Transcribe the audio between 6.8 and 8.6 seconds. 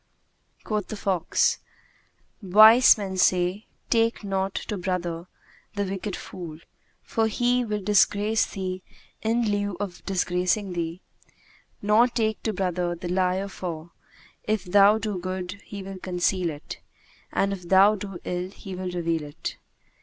for he will disgrace